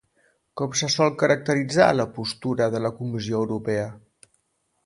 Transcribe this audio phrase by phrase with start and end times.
[0.61, 3.89] Com se sol caracteritzar la postura de la Comissió Europea?